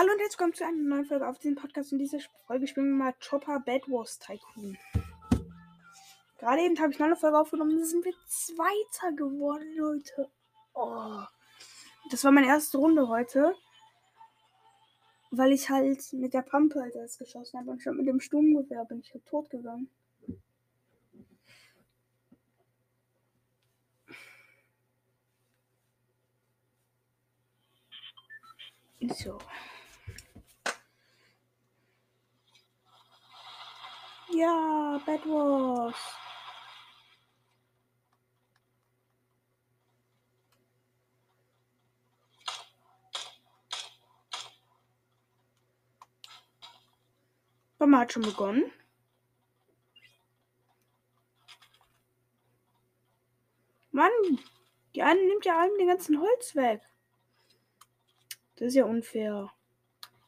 Hallo 0.00 0.12
und 0.12 0.18
herzlich 0.18 0.38
willkommen 0.38 0.54
zu 0.54 0.64
einer 0.64 0.96
neuen 0.96 1.04
Folge 1.04 1.28
auf 1.28 1.38
diesem 1.38 1.56
Podcast. 1.56 1.92
In 1.92 1.98
dieser 1.98 2.20
Folge 2.46 2.66
spielen 2.66 2.88
wir 2.88 3.04
mal 3.04 3.14
Chopper 3.20 3.60
Bad 3.60 3.82
Wars 3.86 4.18
Tycoon. 4.18 4.78
Gerade 6.38 6.62
eben 6.62 6.80
habe 6.80 6.90
ich 6.90 6.98
noch 6.98 7.04
eine 7.04 7.16
Folge 7.16 7.38
aufgenommen, 7.38 7.78
da 7.78 7.84
sind 7.84 8.06
wir 8.06 8.14
Zweiter 8.24 9.12
geworden, 9.14 9.76
Leute. 9.76 10.30
Oh. 10.72 11.20
Das 12.10 12.24
war 12.24 12.32
meine 12.32 12.46
erste 12.46 12.78
Runde 12.78 13.08
heute. 13.08 13.54
Weil 15.32 15.52
ich 15.52 15.68
halt 15.68 16.00
mit 16.14 16.32
der 16.32 16.40
Pampe 16.40 16.80
halt 16.80 16.96
alles 16.96 17.18
geschossen 17.18 17.58
habe 17.60 17.70
und 17.70 17.82
schon 17.82 17.98
mit 17.98 18.06
dem 18.06 18.20
Sturmgewehr 18.20 18.86
bin 18.86 19.00
ich 19.00 19.12
halt 19.12 19.26
tot 19.26 19.50
gegangen. 19.50 19.90
So. 29.14 29.38
Ja, 34.32 35.00
Bad 35.04 35.26
Wars. 35.26 35.96
Mama 47.78 48.00
hat 48.00 48.12
schon 48.12 48.22
begonnen. 48.22 48.70
Mann, 53.90 54.10
die 54.94 55.02
eine 55.02 55.20
nimmt 55.26 55.44
ja 55.44 55.58
allem 55.58 55.76
den 55.78 55.88
ganzen 55.88 56.20
Holz 56.20 56.54
weg. 56.54 56.82
Das 58.56 58.68
ist 58.68 58.74
ja 58.74 58.84
unfair. 58.84 59.52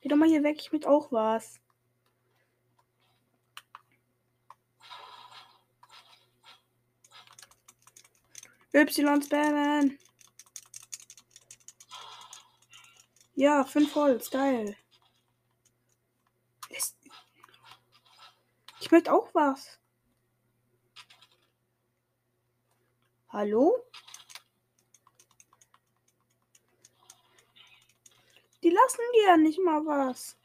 Geh 0.00 0.08
doch 0.08 0.16
mal 0.16 0.28
hier 0.28 0.42
weg, 0.42 0.56
ich 0.58 0.72
mit 0.72 0.86
auch 0.86 1.12
was. 1.12 1.61
Y 8.74 9.22
spammen. 9.22 9.98
Ja, 13.34 13.64
fünf 13.64 13.94
Holz, 13.94 14.30
geil. 14.30 14.76
Ich 18.80 18.90
möchte 18.90 19.12
auch 19.12 19.28
was. 19.34 19.78
Hallo? 23.28 23.84
Die 28.62 28.70
lassen 28.70 29.00
dir 29.14 29.26
ja 29.26 29.36
nicht 29.36 29.58
mal 29.58 29.84
was. 29.84 30.38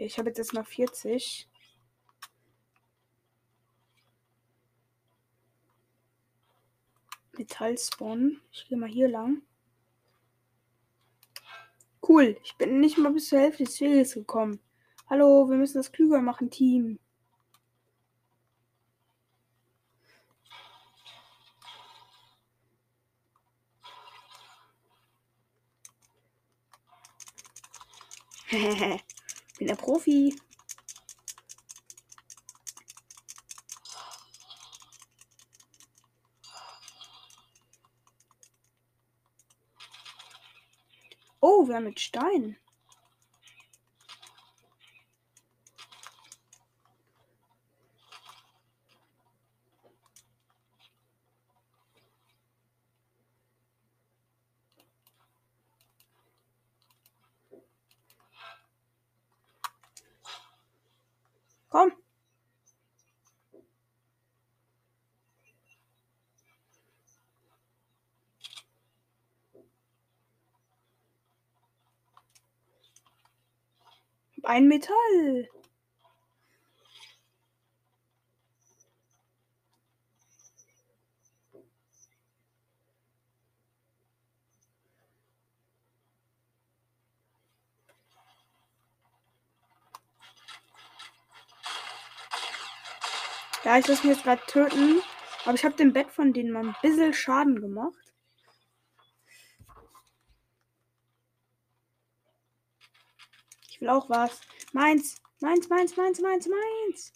Ich 0.00 0.16
habe 0.16 0.28
jetzt 0.28 0.38
erstmal 0.38 0.64
40. 0.64 1.48
Metallspawn. 7.36 8.40
Ich 8.52 8.68
gehe 8.68 8.78
mal 8.78 8.88
hier 8.88 9.08
lang. 9.08 9.42
Cool. 12.00 12.38
Ich 12.44 12.56
bin 12.56 12.80
nicht 12.80 12.96
mal 12.98 13.12
bis 13.12 13.28
zur 13.28 13.40
Hälfte 13.40 13.64
des 13.64 13.80
Weges 13.80 14.14
gekommen. 14.14 14.60
Hallo, 15.10 15.48
wir 15.50 15.56
müssen 15.56 15.78
das 15.78 15.90
klüger 15.90 16.22
machen, 16.22 16.48
Team. 16.50 17.00
Hehehe. 28.46 29.07
Bin 29.58 29.66
der 29.66 29.74
Profi. 29.74 30.34
Oh, 41.40 41.68
wir 41.68 41.76
haben 41.76 41.84
mit 41.84 42.00
Stein. 42.00 42.56
Komm. 61.70 61.92
Ein 74.44 74.66
Metall. 74.68 75.48
Ja, 93.78 93.82
ich 93.82 93.86
lasse 93.90 94.08
mich 94.08 94.16
jetzt 94.16 94.24
gerade 94.24 94.42
töten. 94.48 95.02
Aber 95.44 95.54
ich 95.54 95.64
habe 95.64 95.76
dem 95.76 95.92
Bett 95.92 96.10
von 96.10 96.32
denen 96.32 96.50
mal 96.50 96.66
ein 96.66 96.74
bisschen 96.82 97.14
Schaden 97.14 97.60
gemacht. 97.60 97.94
Ich 103.70 103.80
will 103.80 103.88
auch 103.88 104.10
was. 104.10 104.40
Meins. 104.72 105.22
Meins, 105.38 105.68
meins, 105.68 105.96
meins, 105.96 106.20
meins, 106.20 106.48
meins. 106.48 107.12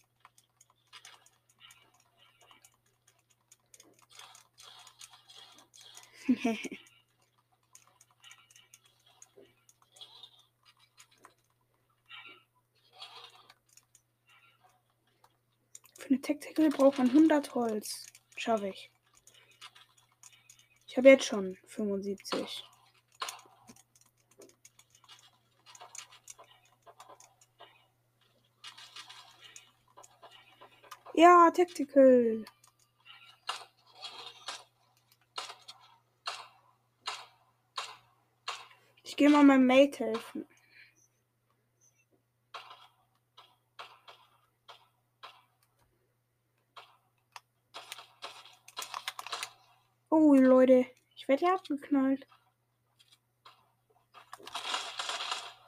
Für 6.26 6.34
eine 16.12 16.20
Tactical 16.20 16.68
braucht 16.68 16.98
man 16.98 17.08
100 17.08 17.54
Holz. 17.54 18.04
Schaffe 18.36 18.68
ich. 18.68 18.90
Ich 20.86 20.96
habe 20.98 21.08
jetzt 21.08 21.24
schon 21.24 21.56
75. 21.68 22.64
Ja, 31.14 31.50
Tactical. 31.50 32.44
Ich 39.02 39.16
gehe 39.16 39.30
mal 39.30 39.44
meinem 39.44 39.66
Mate 39.66 40.04
helfen. 40.04 40.46
Oh, 50.14 50.34
Leute. 50.34 50.84
Ich 51.16 51.26
werde 51.26 51.46
hier 51.46 51.54
abgeknallt. 51.54 52.26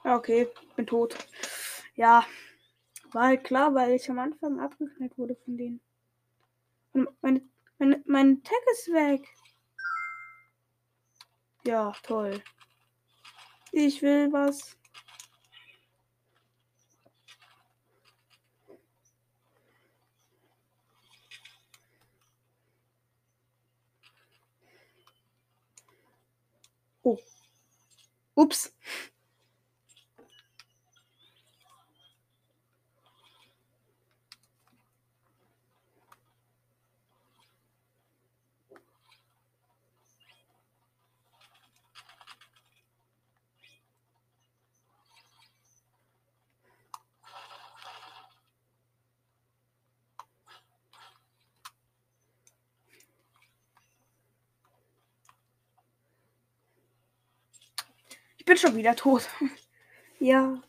Okay, 0.04 0.48
bin 0.76 0.86
tot. 0.86 1.16
Ja, 1.94 2.26
war 3.12 3.28
halt 3.28 3.44
klar, 3.44 3.74
weil 3.74 3.92
ich 3.92 4.10
am 4.10 4.18
Anfang 4.18 4.60
abgeknallt 4.60 5.16
wurde 5.16 5.34
von 5.34 5.56
denen. 5.56 5.80
Und 6.92 7.08
meine, 7.22 7.40
meine, 7.78 8.02
mein 8.04 8.42
Tag 8.42 8.60
ist 8.72 8.88
weg. 8.88 9.26
Ja, 11.64 11.94
toll. 12.02 12.42
Ich 13.72 14.02
will 14.02 14.30
was. 14.30 14.76
Oh. 27.06 27.18
Ups. 28.36 28.70
Ich 58.44 58.46
bin 58.46 58.58
schon 58.58 58.76
wieder 58.76 58.94
tot. 58.94 59.26
ja. 60.18 60.62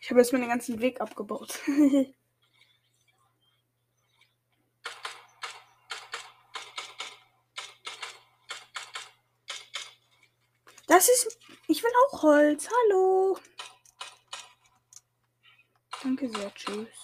Ich 0.00 0.08
habe 0.08 0.20
jetzt 0.20 0.32
meinen 0.32 0.48
ganzen 0.48 0.80
Weg 0.80 1.02
abgebaut. 1.02 1.60
Das 10.86 11.08
ist. 11.08 11.41
Ich 11.82 11.84
will 11.84 11.94
auch 12.06 12.22
Holz. 12.22 12.68
Hallo. 12.70 13.36
Danke 16.00 16.28
sehr. 16.28 16.54
Tschüss. 16.54 17.01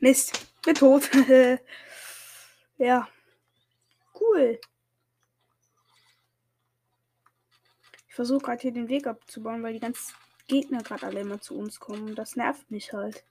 Mist, 0.00 0.46
bin 0.64 0.74
tot. 0.74 1.10
ja. 2.78 3.08
Cool. 4.18 4.60
Ich 8.08 8.14
versuche 8.14 8.44
gerade 8.44 8.62
hier 8.62 8.72
den 8.72 8.88
Weg 8.88 9.06
abzubauen, 9.06 9.62
weil 9.62 9.72
die 9.72 9.80
ganzen 9.80 10.14
Gegner 10.48 10.82
gerade 10.82 11.06
alle 11.06 11.20
immer 11.20 11.40
zu 11.40 11.56
uns 11.56 11.78
kommen. 11.78 12.14
Das 12.14 12.36
nervt 12.36 12.70
mich 12.70 12.92
halt. 12.92 13.24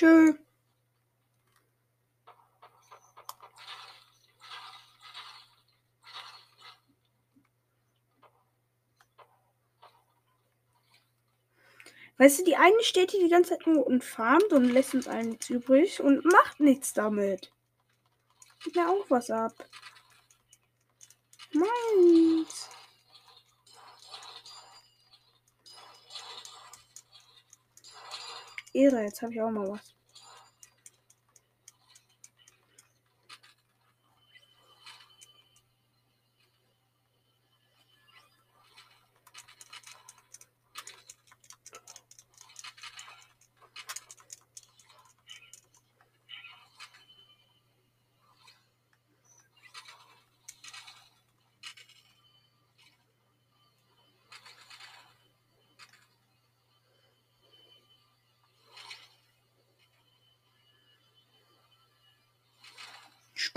Tschö. 0.00 0.32
Weißt 12.16 12.38
du, 12.38 12.44
die 12.44 12.56
eine 12.56 12.82
steht 12.82 13.10
hier 13.10 13.20
die 13.20 13.28
ganze 13.28 13.50
Zeit 13.50 13.66
nur 13.66 13.86
und 13.86 14.02
farmt 14.02 14.50
und 14.54 14.64
lässt 14.64 14.94
uns 14.94 15.06
allen 15.06 15.28
nichts 15.28 15.50
übrig 15.50 16.00
und 16.00 16.24
macht 16.24 16.60
nichts 16.60 16.94
damit. 16.94 17.52
Gib 18.64 18.76
mir 18.76 18.88
auch 18.88 19.04
was 19.10 19.30
ab. 19.30 19.52
Meins. 21.52 22.70
Ehre, 28.72 29.02
jetzt 29.02 29.22
habe 29.22 29.32
ich 29.32 29.40
auch 29.40 29.50
mal 29.50 29.68
was. 29.68 29.94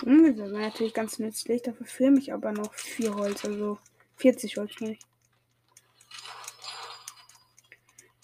Stummgewehr 0.04 0.52
wäre 0.52 0.64
natürlich 0.64 0.94
ganz 0.94 1.18
nützlich. 1.18 1.62
Dafür 1.62 1.86
filme 1.86 2.20
ich 2.20 2.34
aber 2.34 2.52
noch 2.52 2.74
vier 2.74 3.16
Holz, 3.16 3.46
also 3.46 3.80
40 4.18 4.58
Holz 4.58 4.82
nicht. 4.82 5.02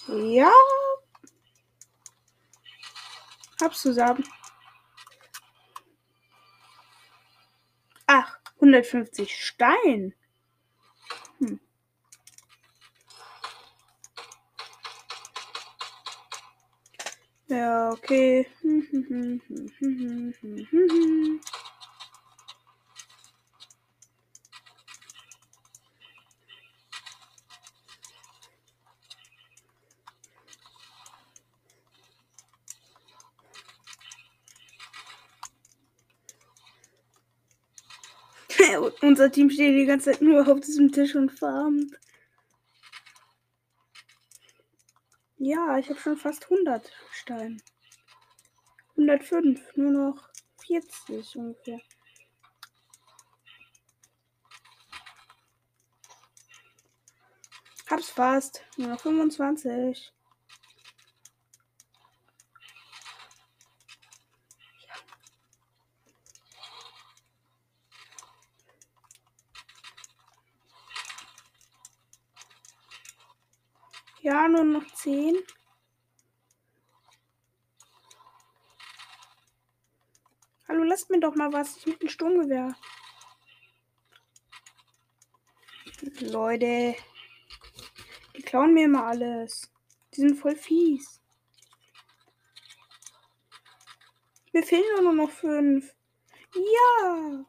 Ja. 0.10 0.52
Hab's 3.62 3.82
zusammen. 3.82 4.26
Ach, 8.08 8.40
150 8.56 9.34
Stein. 9.34 10.14
Hm. 11.40 11.62
Ja, 17.48 17.92
okay. 17.92 18.48
Unser 39.02 39.32
Team 39.32 39.50
steht 39.50 39.76
die 39.76 39.86
ganze 39.86 40.12
Zeit 40.12 40.22
nur 40.22 40.48
auf 40.48 40.60
diesem 40.60 40.92
Tisch 40.92 41.16
und 41.16 41.32
farmt. 41.32 42.00
Ja, 45.38 45.78
ich 45.78 45.90
habe 45.90 46.00
schon 46.00 46.18
fast 46.18 46.44
100 46.52 46.92
Steine. 47.12 47.58
105, 48.92 49.76
nur 49.76 49.92
noch 49.92 50.30
40 50.66 51.36
ungefähr. 51.38 51.80
Hab's 57.90 58.10
fast, 58.10 58.64
nur 58.78 58.90
noch 58.90 59.00
25. 59.00 60.14
Ja, 74.30 74.48
nur 74.48 74.64
noch 74.64 74.86
10. 74.94 75.40
Hallo, 80.68 80.84
lasst 80.84 81.10
mir 81.10 81.20
doch 81.20 81.34
mal 81.34 81.52
was. 81.52 81.78
Ich 81.78 81.88
mit 81.88 82.00
dem 82.04 82.10
Sturmgewehr. 82.10 82.76
Leute. 86.20 86.96
Die 88.38 88.44
klauen 88.44 88.76
mir 88.76 88.86
immer 88.86 89.06
alles. 89.06 89.72
Die 90.14 90.22
sind 90.22 90.36
voll 90.36 90.56
fies. 90.56 91.20
Mir 94.54 94.62
fehlen 94.62 95.06
nur 95.06 95.14
noch 95.14 95.32
fünf. 95.32 95.96
Ja. 96.54 97.46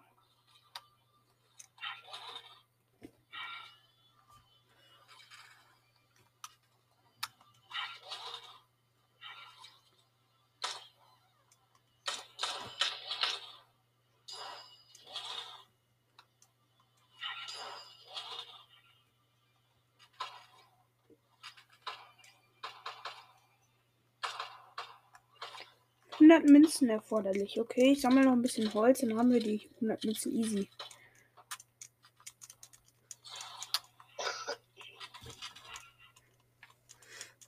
Münzen 26.80 26.90
erforderlich. 26.90 27.60
Okay, 27.60 27.92
ich 27.92 28.00
sammle 28.00 28.24
noch 28.24 28.32
ein 28.32 28.42
bisschen 28.42 28.72
Holz, 28.72 29.00
dann 29.00 29.16
haben 29.16 29.30
wir 29.30 29.40
die 29.40 29.68
100 29.76 30.04
Münzen 30.04 30.32
easy. 30.32 30.68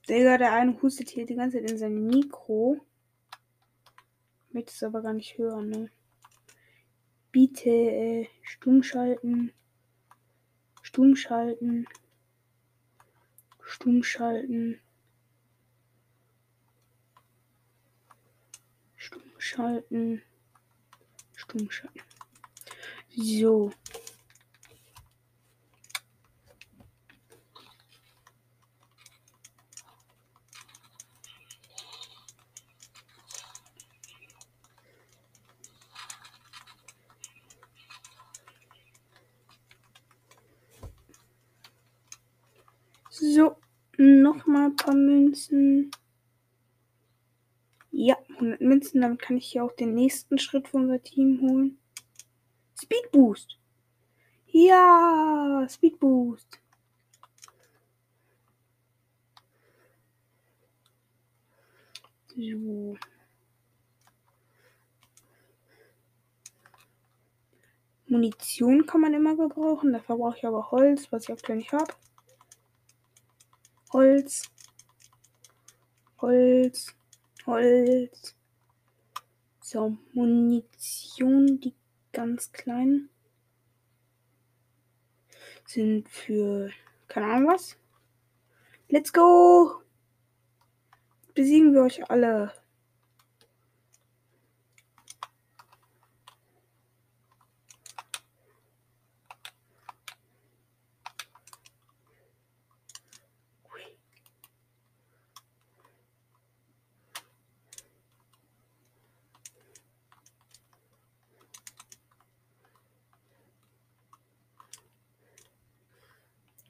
Digga, 0.09 0.37
der 0.37 0.53
eine 0.53 0.81
hustet 0.83 1.11
hier 1.11 1.25
die 1.25 1.35
ganze 1.35 1.59
Zeit 1.59 1.71
in 1.71 1.79
sein 1.79 2.07
Mikro. 2.07 2.81
Ich 4.49 4.55
möchte 4.55 4.73
es 4.73 4.83
aber 4.83 5.01
gar 5.01 5.15
nicht 5.15 5.39
hören, 5.39 5.71
ne? 5.71 5.91
Bitte 7.31 7.71
äh, 7.71 8.29
stumm 8.43 8.83
schalten. 8.83 9.53
Stumm 10.83 11.17
schalten. 11.17 11.87
Stumm 13.63 14.03
schalten. 14.03 14.81
Stumm 19.03 19.41
schalten. 19.53 20.23
Stumm 21.35 21.71
schalten. 21.71 22.01
So. 23.15 23.71
So, 43.11 43.57
nochmal 43.99 44.67
ein 44.67 44.77
paar 44.77 44.95
Münzen. 44.95 45.91
Ja, 48.63 48.69
100 48.69 48.69
Münzen, 48.69 49.01
damit 49.01 49.21
kann 49.21 49.37
ich 49.37 49.47
hier 49.47 49.65
auch 49.65 49.73
den 49.73 49.95
nächsten 49.95 50.39
Schritt 50.39 50.69
für 50.69 50.77
unser 50.77 51.03
Team 51.03 51.41
holen. 51.41 51.79
Speed 52.81 53.11
Boost. 53.11 53.59
Ja, 54.47 55.67
Speed 55.69 55.99
Boost. 55.99 56.61
So. 62.29 62.97
Munition 68.07 68.87
kann 68.87 69.01
man 69.01 69.15
immer 69.15 69.37
gebrauchen. 69.37 69.93
Dafür 69.93 70.17
brauche 70.17 70.37
ich 70.37 70.47
aber 70.47 70.71
Holz, 70.71 71.11
was 71.11 71.25
ich 71.25 71.33
aktuell 71.33 71.59
nicht 71.59 71.73
habe. 71.73 71.93
Holz. 73.93 74.45
Holz. 76.21 76.95
Holz. 77.47 78.37
So, 79.73 79.97
Munition, 80.13 81.59
die 81.59 81.73
ganz 82.13 82.53
kleinen 82.53 83.09
sind 85.67 86.11
für 86.11 86.71
keine 87.09 87.27
Ahnung 87.29 87.55
was. 87.55 87.79
Let's 88.91 89.15
go! 89.15 89.81
Besiegen 91.33 91.73
wir 91.73 91.85
euch 91.85 92.11
alle. 92.11 92.53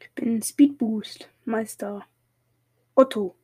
Ich 0.02 0.11
bin 0.22 0.40
Speed 0.40 0.78
Boost 0.78 1.28
Meister 1.44 2.06
Otto. 2.94 3.34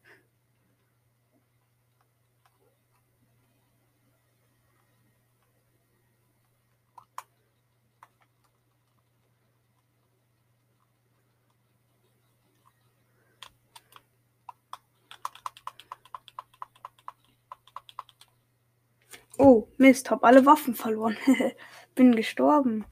Oh, 19.37 19.67
Mist, 19.79 20.13
hab 20.13 20.23
alle 20.23 20.47
Waffen 20.47 20.77
verloren. 20.77 21.17
Bin 21.97 22.15
gestorben. 22.15 22.85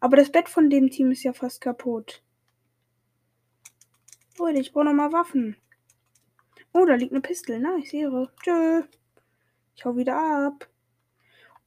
Aber 0.00 0.16
das 0.16 0.32
Bett 0.32 0.48
von 0.48 0.68
dem 0.68 0.90
Team 0.90 1.12
ist 1.12 1.22
ja 1.22 1.32
fast 1.32 1.60
kaputt. 1.60 2.24
Leute, 4.38 4.60
ich 4.60 4.72
brauche 4.72 4.84
nochmal 4.84 5.12
Waffen. 5.12 5.56
Oh, 6.72 6.84
da 6.84 6.94
liegt 6.94 7.12
eine 7.12 7.20
Pistole. 7.20 7.58
Nice, 7.58 7.92
Ehre. 7.92 8.32
Tschö. 8.42 8.84
Ich 9.74 9.84
hau 9.84 9.96
wieder 9.96 10.16
ab. 10.46 10.68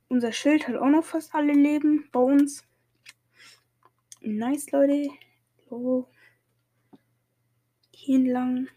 Unser 0.07 0.31
Schild 0.31 0.67
hat 0.67 0.75
auch 0.75 0.89
noch 0.89 1.03
fast 1.03 1.33
alle 1.33 1.53
Leben 1.53 2.09
bei 2.11 2.19
uns. 2.19 2.65
Nice, 4.21 4.71
Leute. 4.71 5.09
So. 5.69 6.07
Hier 7.91 8.19
entlang. 8.19 8.67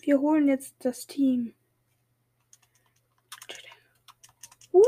Wir 0.00 0.20
holen 0.20 0.48
jetzt 0.48 0.76
das 0.84 1.06
Team. 1.06 1.54
Uh, 4.72 4.82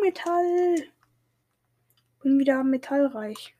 Metall. 0.00 0.76
Bin 2.22 2.38
wieder 2.38 2.64
metallreich. 2.64 3.54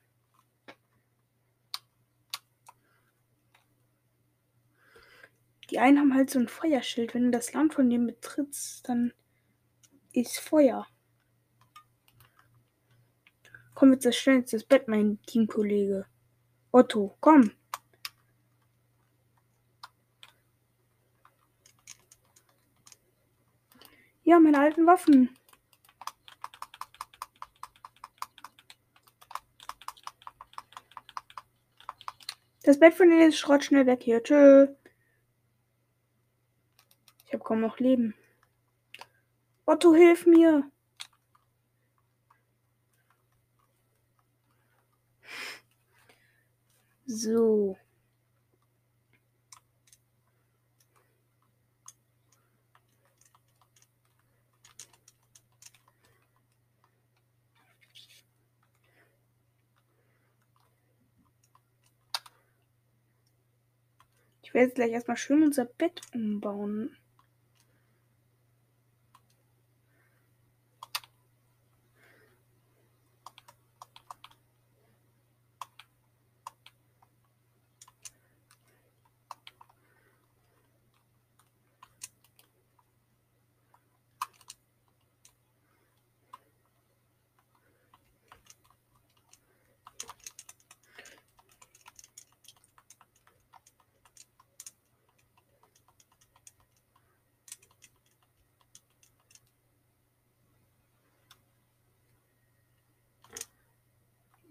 Die 5.71 5.79
einen 5.79 5.99
haben 5.99 6.13
halt 6.13 6.29
so 6.29 6.37
ein 6.37 6.49
Feuerschild. 6.49 7.13
Wenn 7.13 7.25
du 7.25 7.31
das 7.31 7.53
Land 7.53 7.73
von 7.73 7.89
dem 7.89 8.05
betrittst, 8.05 8.87
dann 8.89 9.13
ist 10.11 10.37
Feuer. 10.37 10.85
Komm, 13.73 13.91
wir 13.91 13.99
zerstören 13.99 14.39
jetzt 14.39 14.51
das 14.51 14.65
Bett, 14.65 14.89
mein 14.89 15.21
Teamkollege. 15.25 16.05
Otto, 16.73 17.15
komm. 17.21 17.51
Ja, 24.23 24.39
meine 24.39 24.59
alten 24.59 24.85
Waffen. 24.85 25.29
Das 32.63 32.77
Bett 32.77 32.93
von 32.93 33.09
denen 33.09 33.29
ist 33.29 33.39
Schrott 33.39 33.63
schnell 33.63 33.85
weg 33.85 34.03
hier. 34.03 34.21
Tschö. 34.21 34.67
Kaum 37.51 37.59
noch 37.59 37.79
Leben. 37.79 38.15
Otto, 39.65 39.93
hilf 39.93 40.25
mir. 40.25 40.71
So. 47.05 47.77
Ich 64.41 64.53
werde 64.53 64.67
jetzt 64.67 64.75
gleich 64.75 64.91
erstmal 64.91 65.17
schön 65.17 65.43
unser 65.43 65.65
Bett 65.65 65.99
umbauen. 66.13 66.95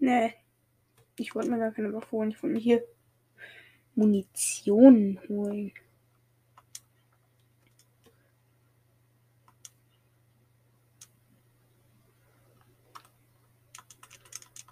Nee. 0.01 0.33
Ich 1.15 1.35
wollte 1.35 1.51
mir 1.51 1.59
gar 1.59 1.71
keine 1.71 1.93
Waffe 1.93 2.11
holen. 2.11 2.31
Ich 2.31 2.41
wollte 2.41 2.55
mir 2.55 2.59
hier 2.59 2.83
Munition 3.93 5.19
holen. 5.29 5.71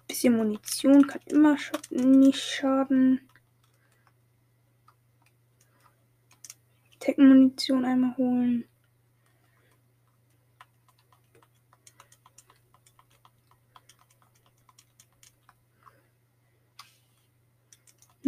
Bisschen 0.08 0.36
Munition 0.36 1.06
kann 1.06 1.22
immer 1.26 1.56
sch 1.56 1.70
nicht 1.90 2.40
schaden. 2.40 3.20
Tech-Munition 6.98 7.84
einmal 7.84 8.16
holen. 8.16 8.64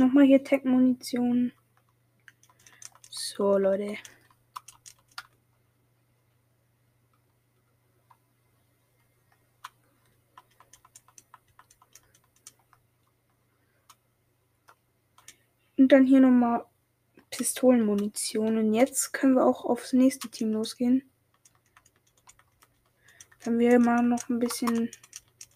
Nochmal 0.03 0.25
hier 0.25 0.43
Tech-Munition. 0.43 1.53
So, 3.09 3.57
Leute. 3.57 3.97
Und 15.77 15.93
dann 15.93 16.05
hier 16.05 16.19
nochmal 16.19 16.67
Pistolenmunition. 17.31 18.59
Und 18.59 18.75
jetzt 18.75 19.13
können 19.13 19.35
wir 19.35 19.47
auch 19.47 19.65
aufs 19.65 19.93
nächste 19.93 20.29
Team 20.29 20.53
losgehen. 20.53 21.09
Wenn 23.45 23.61
wir 23.61 23.79
mal 23.79 24.03
noch 24.03 24.29
ein 24.29 24.41
bisschen 24.41 24.91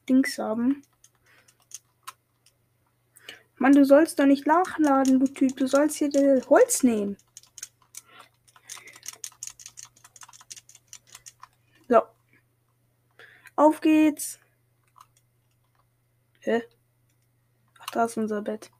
Dings 0.08 0.38
haben. 0.38 0.82
Mann, 3.58 3.72
du 3.72 3.84
sollst 3.84 4.18
doch 4.18 4.26
nicht 4.26 4.46
nachladen, 4.46 5.18
du 5.18 5.26
Typ. 5.26 5.56
Du 5.56 5.66
sollst 5.66 5.96
hier 5.96 6.10
das 6.10 6.48
Holz 6.48 6.82
nehmen. 6.82 7.16
So. 11.88 12.02
Auf 13.56 13.80
geht's. 13.80 14.38
Hä? 16.40 16.62
Ach, 17.78 17.86
da 17.86 18.04
ist 18.04 18.16
unser 18.18 18.42
Bett. 18.42 18.70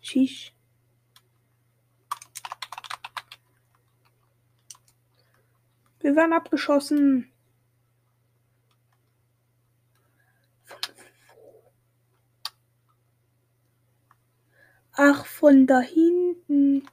Shish. 0.00 0.54
Wir 6.00 6.16
werden 6.16 6.32
abgeschossen. 6.32 7.32
Ach, 14.98 15.26
von 15.26 15.66
da 15.66 15.80
hinten. 15.80 16.88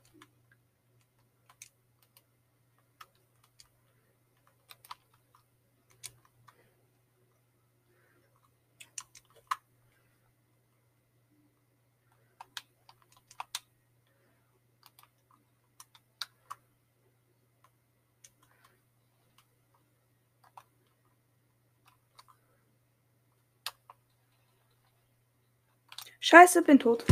Scheiße, 26.19 26.61
bin 26.63 26.79
tot. 26.79 27.05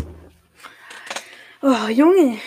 Oh, 1.63 1.87
Junge. 1.89 2.39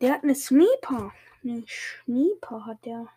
Der 0.00 0.12
hat 0.14 0.22
eine 0.22 0.36
Sniper. 0.36 1.12
Eine 1.42 1.64
Sniper 1.66 2.66
hat 2.66 2.84
der. 2.84 3.08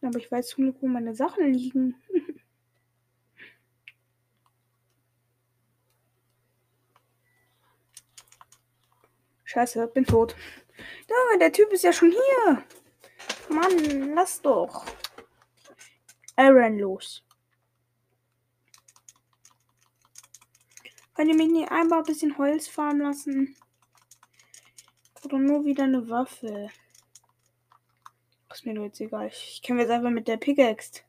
Aber 0.00 0.18
ich 0.18 0.32
weiß 0.32 0.48
zum 0.48 0.64
Glück, 0.64 0.76
wo 0.80 0.86
meine 0.86 1.14
Sachen 1.14 1.52
liegen. 1.52 1.94
Scheiße, 9.44 9.86
bin 9.88 10.06
tot. 10.06 10.34
Junge, 11.06 11.38
der 11.38 11.52
Typ 11.52 11.70
ist 11.70 11.84
ja 11.84 11.92
schon 11.92 12.12
hier. 12.12 12.64
Mann, 13.50 14.14
lass 14.14 14.40
doch. 14.40 14.86
Aaron 16.40 16.78
los. 16.78 17.22
Könnt 21.14 21.28
ihr 21.28 21.36
mich 21.36 21.50
nicht 21.50 21.70
einmal 21.70 21.98
ein 21.98 22.04
bisschen 22.06 22.38
Holz 22.38 22.66
fahren 22.66 23.00
lassen? 23.00 23.56
Oder 25.22 25.36
nur 25.36 25.66
wieder 25.66 25.84
eine 25.84 26.08
Waffe? 26.08 26.70
Ist 28.50 28.64
mir 28.64 28.72
nur 28.72 28.86
jetzt 28.86 29.00
egal. 29.02 29.26
Ich 29.26 29.60
kämpfe 29.62 29.82
jetzt 29.82 29.90
einfach 29.90 30.08
mit 30.08 30.28
der 30.28 30.38
Pickaxe. 30.38 31.02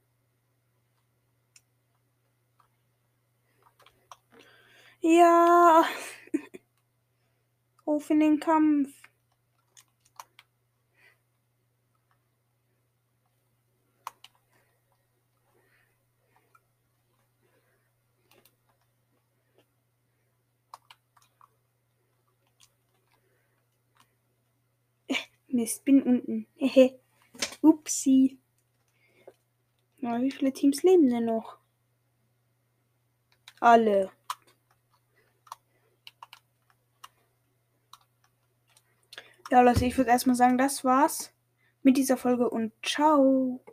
Ja. 5.00 5.86
Auf 7.86 8.10
in 8.10 8.20
den 8.20 8.40
Kampf. 8.42 8.92
Mist, 25.62 25.86
bin 25.86 26.02
unten. 26.02 26.48
Hehe. 26.56 27.00
Upsi. 27.62 28.40
Na, 30.00 30.20
wie 30.20 30.32
viele 30.32 30.52
Teams 30.52 30.82
leben 30.82 31.08
denn 31.08 31.26
noch? 31.26 31.60
Alle. 33.60 34.10
Ja, 39.52 39.62
Leute, 39.62 39.86
ich 39.86 39.96
würde 40.00 40.10
erstmal 40.10 40.36
sagen, 40.36 40.58
das 40.58 40.84
war's 40.84 41.32
mit 41.84 41.96
dieser 41.96 42.18
Folge 42.18 42.50
und 42.50 42.74
ciao. 42.84 43.64